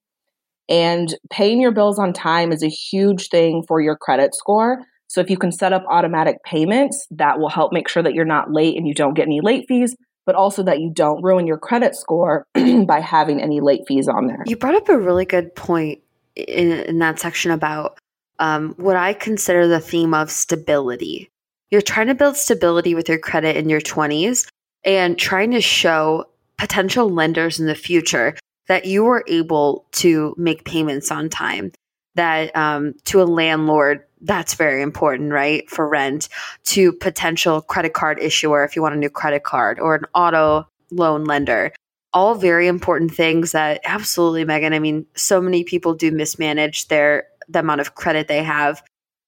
And 0.70 1.14
paying 1.30 1.62
your 1.62 1.72
bills 1.72 2.00
on 2.00 2.14
time 2.14 2.52
is 2.52 2.64
a 2.64 2.70
huge 2.70 3.30
thing 3.30 3.64
for 3.68 3.82
your 3.82 3.98
credit 3.98 4.34
score. 4.34 4.80
So 5.08 5.22
if 5.22 5.30
you 5.30 5.38
can 5.38 5.52
set 5.52 5.74
up 5.74 5.84
automatic 5.90 6.38
payments, 6.44 7.06
that 7.12 7.40
will 7.40 7.50
help 7.50 7.72
make 7.72 7.88
sure 7.88 8.02
that 8.02 8.14
you're 8.14 8.26
not 8.26 8.52
late 8.52 8.78
and 8.78 8.88
you 8.88 8.94
don't 8.94 9.14
get 9.14 9.28
any 9.28 9.42
late 9.42 9.66
fees, 9.68 9.96
but 10.26 10.36
also 10.36 10.64
that 10.64 10.80
you 10.80 10.92
don't 10.92 11.22
ruin 11.22 11.46
your 11.46 11.58
credit 11.58 11.96
score 11.96 12.48
by 12.88 13.00
having 13.00 13.42
any 13.42 13.60
late 13.60 13.82
fees 13.88 14.08
on 14.08 14.28
there. 14.28 14.44
You 14.48 14.58
brought 14.58 14.76
up 14.76 14.90
a 14.90 14.98
really 14.98 15.26
good 15.26 15.54
point 15.56 16.02
in, 16.36 16.72
in 16.72 17.00
that 17.00 17.20
section 17.20 17.52
about 17.52 18.00
um, 18.40 18.74
what 18.78 18.96
I 18.96 19.14
consider 19.14 19.68
the 19.68 19.80
theme 19.80 20.14
of 20.14 20.32
stability. 20.32 21.30
You're 21.70 21.82
trying 21.82 22.08
to 22.08 22.16
build 22.16 22.36
stability 22.36 22.96
with 22.96 23.10
your 23.10 23.20
credit 23.20 23.56
in 23.58 23.70
your 23.70 23.82
20s 23.82 24.48
and 24.84 25.18
trying 25.18 25.52
to 25.52 25.62
show 25.62 26.26
potential 26.58 27.10
lenders 27.10 27.60
in 27.60 27.68
the 27.68 27.76
future 27.76 28.36
that 28.68 28.86
you 28.86 29.04
were 29.04 29.24
able 29.28 29.86
to 29.92 30.34
make 30.38 30.66
payments 30.66 31.12
on 31.12 31.30
time 31.30 31.72
that 32.16 32.56
um, 32.56 32.94
to 33.06 33.22
a 33.22 33.26
landlord 33.26 34.04
that's 34.22 34.54
very 34.54 34.82
important 34.82 35.32
right 35.32 35.70
for 35.70 35.88
rent 35.88 36.30
to 36.64 36.94
potential 36.94 37.62
credit 37.62 37.94
card 37.94 38.20
issuer 38.20 38.64
if 38.64 38.76
you 38.76 38.82
want 38.82 38.96
a 38.96 38.98
new 38.98 39.10
credit 39.10 39.44
card 39.44 39.80
or 39.80 39.96
an 39.96 40.06
auto 40.14 40.68
loan 40.92 41.26
lender. 41.26 41.74
All 42.14 42.36
very 42.36 42.68
important 42.68 43.12
things 43.12 43.54
that 43.54 43.82
absolutely 43.84 44.46
megan 44.46 44.74
i 44.74 44.80
mean 44.80 45.06
so 45.16 45.42
many 45.42 45.64
people 45.64 45.94
do 45.96 46.12
mismanage 46.12 46.88
their 46.88 47.26
the 47.50 47.60
amount 47.60 47.82
of 47.82 47.96
credit 47.96 48.28
they 48.28 48.44
have. 48.44 48.84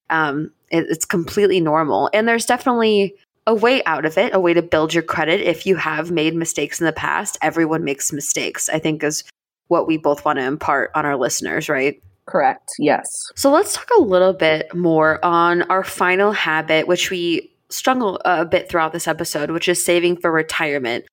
Um, 0.10 0.52
it, 0.70 0.86
it's 0.90 1.06
completely 1.06 1.60
normal. 1.60 2.10
And 2.14 2.28
there's 2.28 2.46
definitely 2.46 3.16
a 3.48 3.54
way 3.54 3.84
out 3.86 4.06
of 4.06 4.18
it 4.18 4.34
a 4.34 4.40
way 4.40 4.54
to 4.54 4.62
build 4.62 4.94
your 4.94 5.04
credit 5.04 5.42
if 5.42 5.66
you 5.66 5.76
have 5.76 6.12
made 6.12 6.36
mistakes 6.36 6.80
in 6.80 6.86
the 6.86 6.94
past 6.94 7.38
everyone 7.42 7.84
makes 7.84 8.12
mistakes 8.12 8.70
i 8.70 8.80
think 8.80 9.04
is 9.04 9.24
what 9.68 9.88
we 9.88 9.98
both 9.98 10.26
want 10.26 10.38
to 10.38 10.46
impart 10.46 10.92
on 10.96 11.06
our 11.06 11.18
listeners 11.18 11.70
right 11.70 12.02
Correct. 12.26 12.72
Yes. 12.80 13.32
So 13.36 13.52
let's 13.52 13.74
talk 13.74 13.88
a 13.98 14.02
little 14.02 14.34
bit 14.34 14.74
more 14.74 15.24
on 15.24 15.62
our 15.64 15.84
final 15.84 16.32
habit, 16.32 16.88
which 16.88 17.12
we 17.12 17.52
struggle 17.70 18.20
a 18.26 18.46
bit 18.46 18.70
throughout 18.70 18.94
this 18.94 19.08
episode, 19.08 19.52
which 19.52 19.68
is 19.68 19.84
saving 19.84 20.18
for 20.18 20.32
retirement. 20.32 21.06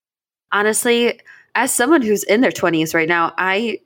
Honestly, 0.53 1.21
as 1.55 1.73
someone 1.73 2.03
who's 2.03 2.25
in 2.25 2.41
their 2.41 2.51
20s 2.51 2.95
right 2.95 3.09
now, 3.09 3.35
I 3.37 3.81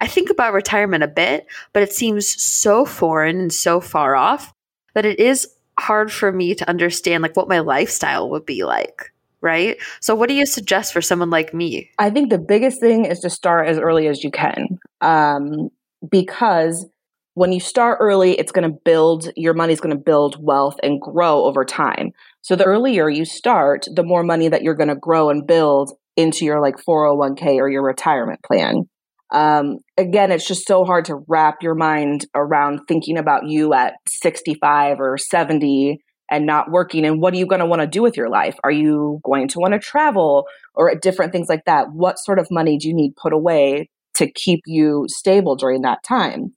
I 0.00 0.06
think 0.06 0.30
about 0.30 0.52
retirement 0.52 1.02
a 1.02 1.08
bit, 1.08 1.46
but 1.72 1.82
it 1.82 1.92
seems 1.92 2.28
so 2.40 2.84
foreign 2.84 3.40
and 3.40 3.52
so 3.52 3.80
far 3.80 4.14
off 4.14 4.52
that 4.94 5.06
it 5.06 5.18
is 5.18 5.48
hard 5.78 6.12
for 6.12 6.32
me 6.32 6.54
to 6.54 6.68
understand 6.68 7.22
like 7.22 7.36
what 7.36 7.48
my 7.48 7.60
lifestyle 7.60 8.30
would 8.30 8.46
be 8.46 8.64
like 8.64 9.12
right? 9.40 9.76
So, 10.00 10.16
what 10.16 10.28
do 10.28 10.34
you 10.34 10.46
suggest 10.46 10.92
for 10.92 11.00
someone 11.00 11.30
like 11.30 11.54
me? 11.54 11.90
I 11.98 12.10
think 12.10 12.30
the 12.30 12.38
biggest 12.38 12.80
thing 12.80 13.04
is 13.04 13.20
to 13.20 13.30
start 13.30 13.68
as 13.68 13.78
early 13.78 14.08
as 14.08 14.24
you 14.24 14.32
can. 14.32 14.80
Um, 15.00 15.70
because 16.10 16.86
when 17.34 17.52
you 17.52 17.60
start 17.60 17.98
early, 18.00 18.32
it's 18.32 18.50
going 18.50 18.68
to 18.68 18.76
build, 18.84 19.30
your 19.36 19.54
money's 19.54 19.80
going 19.80 19.96
to 19.96 20.02
build 20.02 20.36
wealth 20.44 20.74
and 20.82 21.00
grow 21.00 21.44
over 21.44 21.64
time. 21.64 22.10
So 22.42 22.56
the 22.56 22.64
earlier 22.64 23.08
you 23.08 23.24
start, 23.24 23.86
the 23.94 24.02
more 24.02 24.24
money 24.24 24.48
that 24.48 24.62
you're 24.62 24.74
going 24.74 24.88
to 24.88 24.96
grow 24.96 25.30
and 25.30 25.46
build 25.46 25.92
into 26.16 26.44
your 26.44 26.60
like 26.60 26.76
401k 26.78 27.58
or 27.58 27.68
your 27.68 27.84
retirement 27.84 28.40
plan. 28.42 28.88
Um, 29.30 29.78
again, 29.96 30.32
it's 30.32 30.46
just 30.46 30.66
so 30.66 30.84
hard 30.84 31.04
to 31.06 31.22
wrap 31.28 31.62
your 31.62 31.74
mind 31.74 32.26
around 32.34 32.80
thinking 32.88 33.18
about 33.18 33.46
you 33.46 33.74
at 33.74 33.94
65 34.08 35.00
or 35.00 35.18
70 35.18 36.00
and 36.30 36.46
not 36.46 36.70
working. 36.70 37.04
And 37.04 37.20
what 37.20 37.34
are 37.34 37.36
you 37.36 37.46
going 37.46 37.60
to 37.60 37.66
want 37.66 37.82
to 37.82 37.86
do 37.86 38.02
with 38.02 38.16
your 38.16 38.28
life? 38.28 38.56
Are 38.64 38.70
you 38.70 39.20
going 39.24 39.48
to 39.48 39.58
want 39.58 39.74
to 39.74 39.78
travel 39.78 40.46
or 40.74 40.94
different 40.94 41.32
things 41.32 41.48
like 41.48 41.64
that? 41.66 41.92
What 41.92 42.18
sort 42.18 42.38
of 42.38 42.48
money 42.50 42.78
do 42.78 42.88
you 42.88 42.94
need 42.94 43.16
put 43.16 43.32
away 43.32 43.88
to 44.18 44.30
keep 44.30 44.60
you 44.66 45.06
stable 45.08 45.54
during 45.54 45.82
that 45.82 46.02
time. 46.02 46.52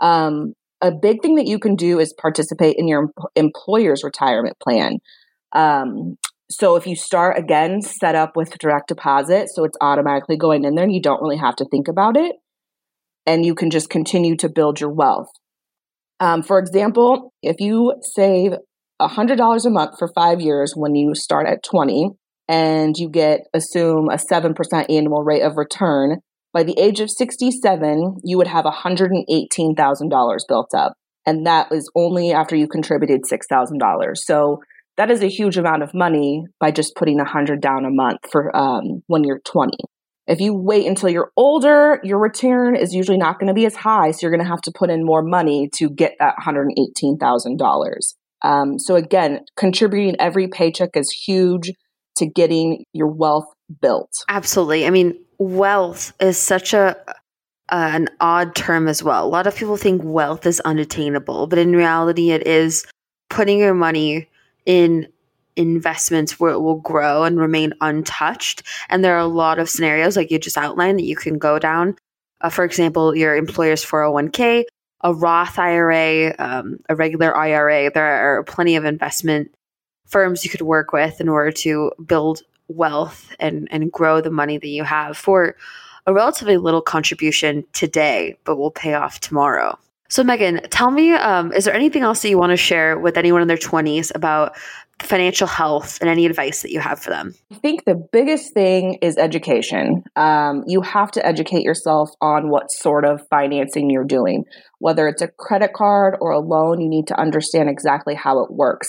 Um, 0.00 0.54
a 0.80 0.90
big 0.90 1.20
thing 1.20 1.36
that 1.36 1.46
you 1.46 1.58
can 1.58 1.76
do 1.76 2.00
is 2.00 2.14
participate 2.14 2.76
in 2.78 2.88
your 2.88 3.10
employer's 3.36 4.02
retirement 4.02 4.58
plan. 4.58 4.98
Um, 5.52 6.16
so 6.58 6.76
if 6.76 6.86
you 6.86 6.94
start 6.94 7.36
again, 7.38 7.82
set 7.82 8.14
up 8.14 8.36
with 8.36 8.58
direct 8.58 8.88
deposit, 8.88 9.48
so 9.52 9.64
it's 9.64 9.76
automatically 9.80 10.36
going 10.36 10.64
in 10.64 10.74
there 10.74 10.84
and 10.84 10.94
you 10.94 11.02
don't 11.02 11.20
really 11.20 11.36
have 11.36 11.56
to 11.56 11.66
think 11.68 11.88
about 11.88 12.16
it. 12.16 12.36
And 13.26 13.44
you 13.44 13.54
can 13.54 13.70
just 13.70 13.90
continue 13.90 14.36
to 14.36 14.48
build 14.48 14.80
your 14.80 14.92
wealth. 14.92 15.30
Um, 16.20 16.42
for 16.42 16.58
example, 16.58 17.32
if 17.42 17.56
you 17.58 17.94
save 18.14 18.52
$100 19.00 19.66
a 19.66 19.70
month 19.70 19.98
for 19.98 20.08
five 20.14 20.40
years 20.40 20.74
when 20.76 20.94
you 20.94 21.14
start 21.14 21.48
at 21.48 21.64
20 21.64 22.10
and 22.46 22.94
you 22.96 23.08
get, 23.08 23.40
assume, 23.52 24.08
a 24.08 24.16
7% 24.16 24.54
annual 24.88 25.24
rate 25.24 25.42
of 25.42 25.56
return, 25.56 26.20
by 26.52 26.62
the 26.62 26.78
age 26.78 27.00
of 27.00 27.10
67, 27.10 28.18
you 28.22 28.38
would 28.38 28.46
have 28.46 28.64
$118,000 28.64 30.38
built 30.46 30.74
up. 30.74 30.92
And 31.26 31.46
that 31.46 31.70
was 31.70 31.90
only 31.96 32.32
after 32.32 32.54
you 32.54 32.68
contributed 32.68 33.22
$6,000. 33.22 34.16
So 34.16 34.60
that 34.96 35.10
is 35.10 35.22
a 35.22 35.28
huge 35.28 35.56
amount 35.56 35.82
of 35.82 35.92
money 35.94 36.44
by 36.60 36.70
just 36.70 36.94
putting 36.94 37.20
a 37.20 37.24
100 37.24 37.60
down 37.60 37.84
a 37.84 37.90
month 37.90 38.20
for 38.30 38.54
um, 38.56 39.02
when 39.06 39.24
you're 39.24 39.40
20. 39.40 39.76
If 40.26 40.40
you 40.40 40.54
wait 40.54 40.86
until 40.86 41.10
you're 41.10 41.30
older, 41.36 42.00
your 42.02 42.18
return 42.18 42.76
is 42.76 42.94
usually 42.94 43.18
not 43.18 43.38
going 43.38 43.48
to 43.48 43.54
be 43.54 43.66
as 43.66 43.74
high. 43.74 44.10
So 44.10 44.20
you're 44.22 44.30
going 44.30 44.42
to 44.42 44.48
have 44.48 44.62
to 44.62 44.72
put 44.74 44.90
in 44.90 45.04
more 45.04 45.22
money 45.22 45.68
to 45.74 45.90
get 45.90 46.14
that 46.18 46.36
$118,000. 46.42 48.14
Um, 48.42 48.78
so 48.78 48.94
again, 48.94 49.40
contributing 49.56 50.16
every 50.18 50.48
paycheck 50.48 50.96
is 50.96 51.10
huge 51.10 51.72
to 52.16 52.26
getting 52.26 52.84
your 52.92 53.08
wealth 53.08 53.46
built. 53.82 54.10
Absolutely. 54.28 54.86
I 54.86 54.90
mean, 54.90 55.18
wealth 55.38 56.12
is 56.20 56.38
such 56.38 56.72
a 56.72 56.96
uh, 57.70 57.90
an 57.94 58.08
odd 58.20 58.54
term 58.54 58.88
as 58.88 59.02
well. 59.02 59.26
A 59.26 59.28
lot 59.28 59.46
of 59.46 59.56
people 59.56 59.78
think 59.78 60.02
wealth 60.04 60.44
is 60.44 60.60
unattainable, 60.60 61.46
but 61.46 61.58
in 61.58 61.74
reality, 61.74 62.30
it 62.30 62.46
is 62.46 62.84
putting 63.30 63.58
your 63.58 63.72
money 63.72 64.28
in 64.66 65.08
investments 65.56 66.40
where 66.40 66.52
it 66.52 66.60
will 66.60 66.80
grow 66.80 67.24
and 67.24 67.38
remain 67.38 67.72
untouched. 67.80 68.62
And 68.88 69.04
there 69.04 69.14
are 69.14 69.20
a 69.20 69.26
lot 69.26 69.58
of 69.58 69.70
scenarios, 69.70 70.16
like 70.16 70.30
you 70.30 70.38
just 70.38 70.58
outlined, 70.58 70.98
that 70.98 71.04
you 71.04 71.16
can 71.16 71.38
go 71.38 71.58
down. 71.58 71.96
Uh, 72.40 72.50
for 72.50 72.64
example, 72.64 73.16
your 73.16 73.36
employer's 73.36 73.84
401k, 73.84 74.64
a 75.02 75.14
Roth 75.14 75.58
IRA, 75.58 76.34
um, 76.38 76.78
a 76.88 76.96
regular 76.96 77.36
IRA. 77.36 77.90
There 77.92 78.38
are 78.38 78.42
plenty 78.44 78.76
of 78.76 78.84
investment 78.84 79.54
firms 80.06 80.44
you 80.44 80.50
could 80.50 80.62
work 80.62 80.92
with 80.92 81.20
in 81.20 81.28
order 81.28 81.52
to 81.52 81.92
build 82.04 82.42
wealth 82.68 83.34
and 83.38 83.68
and 83.70 83.92
grow 83.92 84.20
the 84.20 84.30
money 84.30 84.56
that 84.56 84.68
you 84.68 84.84
have 84.84 85.16
for 85.16 85.54
a 86.06 86.12
relatively 86.12 86.56
little 86.56 86.82
contribution 86.82 87.64
today, 87.72 88.36
but 88.44 88.56
will 88.56 88.70
pay 88.70 88.94
off 88.94 89.20
tomorrow. 89.20 89.78
So, 90.08 90.22
Megan, 90.22 90.60
tell 90.70 90.90
me, 90.90 91.12
um, 91.12 91.52
is 91.52 91.64
there 91.64 91.74
anything 91.74 92.02
else 92.02 92.22
that 92.22 92.28
you 92.28 92.38
want 92.38 92.50
to 92.50 92.56
share 92.56 92.98
with 92.98 93.16
anyone 93.16 93.42
in 93.42 93.48
their 93.48 93.56
20s 93.56 94.14
about 94.14 94.56
financial 95.02 95.46
health 95.46 95.98
and 96.00 96.08
any 96.08 96.24
advice 96.24 96.62
that 96.62 96.70
you 96.70 96.78
have 96.78 97.00
for 97.00 97.10
them? 97.10 97.34
I 97.50 97.56
think 97.56 97.84
the 97.84 98.00
biggest 98.12 98.52
thing 98.54 98.98
is 99.02 99.16
education. 99.16 100.04
Um, 100.14 100.62
you 100.66 100.82
have 100.82 101.10
to 101.12 101.26
educate 101.26 101.62
yourself 101.62 102.10
on 102.20 102.50
what 102.50 102.70
sort 102.70 103.04
of 103.04 103.26
financing 103.28 103.90
you're 103.90 104.04
doing. 104.04 104.44
Whether 104.78 105.08
it's 105.08 105.22
a 105.22 105.28
credit 105.28 105.72
card 105.72 106.16
or 106.20 106.30
a 106.30 106.38
loan, 106.38 106.80
you 106.80 106.88
need 106.88 107.06
to 107.08 107.18
understand 107.18 107.68
exactly 107.68 108.14
how 108.14 108.44
it 108.44 108.52
works. 108.52 108.88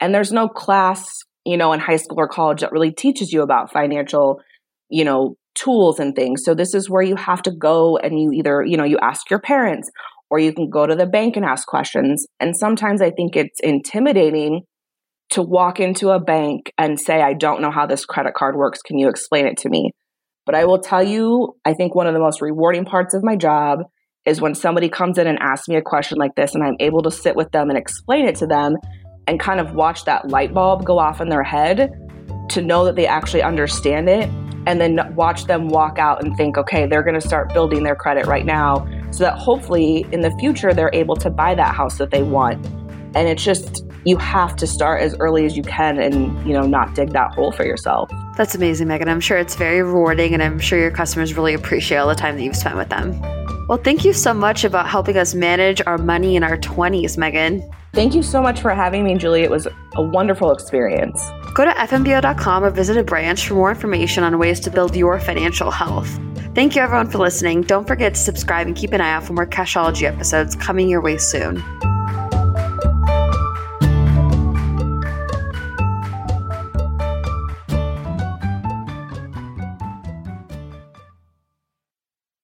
And 0.00 0.14
there's 0.14 0.32
no 0.32 0.48
class 0.48 1.06
you 1.44 1.56
know, 1.56 1.72
in 1.72 1.80
high 1.80 1.96
school 1.96 2.20
or 2.20 2.28
college 2.28 2.60
that 2.60 2.72
really 2.72 2.92
teaches 2.92 3.32
you 3.32 3.42
about 3.42 3.72
financial, 3.72 4.40
you 4.88 5.04
know, 5.04 5.36
tools 5.54 5.98
and 5.98 6.14
things. 6.14 6.42
So 6.44 6.54
this 6.54 6.74
is 6.74 6.88
where 6.88 7.02
you 7.02 7.16
have 7.16 7.42
to 7.42 7.50
go 7.50 7.96
and 7.98 8.18
you 8.18 8.32
either, 8.32 8.62
you 8.62 8.76
know, 8.76 8.84
you 8.84 8.98
ask 9.02 9.28
your 9.28 9.40
parents 9.40 9.90
or 10.32 10.38
you 10.38 10.54
can 10.54 10.70
go 10.70 10.86
to 10.86 10.96
the 10.96 11.04
bank 11.04 11.36
and 11.36 11.44
ask 11.44 11.68
questions. 11.68 12.26
And 12.40 12.56
sometimes 12.56 13.02
I 13.02 13.10
think 13.10 13.36
it's 13.36 13.60
intimidating 13.60 14.62
to 15.32 15.42
walk 15.42 15.78
into 15.78 16.08
a 16.08 16.18
bank 16.18 16.72
and 16.78 16.98
say, 16.98 17.20
I 17.20 17.34
don't 17.34 17.60
know 17.60 17.70
how 17.70 17.84
this 17.84 18.06
credit 18.06 18.32
card 18.32 18.56
works. 18.56 18.80
Can 18.80 18.98
you 18.98 19.10
explain 19.10 19.46
it 19.46 19.58
to 19.58 19.68
me? 19.68 19.90
But 20.46 20.54
I 20.54 20.64
will 20.64 20.78
tell 20.78 21.02
you, 21.02 21.56
I 21.66 21.74
think 21.74 21.94
one 21.94 22.06
of 22.06 22.14
the 22.14 22.18
most 22.18 22.40
rewarding 22.40 22.86
parts 22.86 23.12
of 23.12 23.22
my 23.22 23.36
job 23.36 23.80
is 24.24 24.40
when 24.40 24.54
somebody 24.54 24.88
comes 24.88 25.18
in 25.18 25.26
and 25.26 25.38
asks 25.38 25.68
me 25.68 25.76
a 25.76 25.82
question 25.82 26.16
like 26.16 26.34
this 26.34 26.54
and 26.54 26.64
I'm 26.64 26.76
able 26.80 27.02
to 27.02 27.10
sit 27.10 27.36
with 27.36 27.50
them 27.50 27.68
and 27.68 27.76
explain 27.76 28.24
it 28.24 28.36
to 28.36 28.46
them 28.46 28.76
and 29.26 29.38
kind 29.38 29.60
of 29.60 29.74
watch 29.74 30.06
that 30.06 30.30
light 30.30 30.54
bulb 30.54 30.86
go 30.86 30.98
off 30.98 31.20
in 31.20 31.28
their 31.28 31.42
head 31.42 31.92
to 32.48 32.62
know 32.62 32.86
that 32.86 32.96
they 32.96 33.06
actually 33.06 33.42
understand 33.42 34.08
it 34.08 34.30
and 34.66 34.80
then 34.80 35.14
watch 35.14 35.44
them 35.44 35.68
walk 35.68 35.98
out 35.98 36.24
and 36.24 36.34
think, 36.38 36.56
okay, 36.56 36.86
they're 36.86 37.02
going 37.02 37.20
to 37.20 37.26
start 37.26 37.52
building 37.52 37.82
their 37.82 37.96
credit 37.96 38.24
right 38.24 38.46
now 38.46 38.86
so 39.12 39.24
that 39.24 39.38
hopefully 39.38 40.06
in 40.10 40.20
the 40.20 40.30
future 40.38 40.72
they're 40.72 40.90
able 40.92 41.16
to 41.16 41.30
buy 41.30 41.54
that 41.54 41.74
house 41.74 41.98
that 41.98 42.10
they 42.10 42.22
want. 42.22 42.64
And 43.14 43.28
it's 43.28 43.44
just, 43.44 43.84
you 44.04 44.16
have 44.16 44.56
to 44.56 44.66
start 44.66 45.02
as 45.02 45.14
early 45.18 45.44
as 45.44 45.56
you 45.56 45.62
can 45.62 45.98
and, 45.98 46.46
you 46.46 46.54
know, 46.54 46.66
not 46.66 46.94
dig 46.94 47.10
that 47.12 47.34
hole 47.34 47.52
for 47.52 47.64
yourself. 47.64 48.10
That's 48.36 48.54
amazing, 48.54 48.88
Megan. 48.88 49.08
I'm 49.08 49.20
sure 49.20 49.36
it's 49.36 49.54
very 49.54 49.82
rewarding 49.82 50.32
and 50.32 50.42
I'm 50.42 50.58
sure 50.58 50.78
your 50.78 50.90
customers 50.90 51.34
really 51.36 51.52
appreciate 51.52 51.98
all 51.98 52.08
the 52.08 52.14
time 52.14 52.36
that 52.36 52.42
you've 52.42 52.56
spent 52.56 52.76
with 52.76 52.88
them. 52.88 53.20
Well, 53.68 53.78
thank 53.78 54.04
you 54.04 54.12
so 54.12 54.34
much 54.34 54.64
about 54.64 54.88
helping 54.88 55.16
us 55.16 55.34
manage 55.34 55.80
our 55.86 55.98
money 55.98 56.36
in 56.36 56.42
our 56.42 56.56
20s, 56.56 57.16
Megan. 57.16 57.62
Thank 57.92 58.14
you 58.14 58.22
so 58.22 58.40
much 58.40 58.60
for 58.60 58.74
having 58.74 59.04
me, 59.04 59.16
Julie. 59.16 59.42
It 59.42 59.50
was 59.50 59.68
a 59.94 60.02
wonderful 60.02 60.50
experience. 60.50 61.22
Go 61.54 61.66
to 61.66 61.70
fnbo.com 61.70 62.64
or 62.64 62.70
visit 62.70 62.96
a 62.96 63.04
branch 63.04 63.46
for 63.46 63.54
more 63.54 63.70
information 63.70 64.24
on 64.24 64.38
ways 64.38 64.60
to 64.60 64.70
build 64.70 64.96
your 64.96 65.20
financial 65.20 65.70
health. 65.70 66.18
Thank 66.54 66.76
you, 66.76 66.82
everyone, 66.82 67.08
for 67.08 67.16
listening. 67.16 67.62
Don't 67.62 67.88
forget 67.88 68.12
to 68.12 68.20
subscribe 68.20 68.66
and 68.66 68.76
keep 68.76 68.92
an 68.92 69.00
eye 69.00 69.12
out 69.12 69.24
for 69.24 69.32
more 69.32 69.46
Cashology 69.46 70.02
episodes 70.02 70.54
coming 70.54 70.90
your 70.90 71.00
way 71.00 71.16
soon. 71.16 71.64